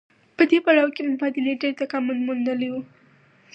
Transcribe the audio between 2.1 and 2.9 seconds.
موندلی وو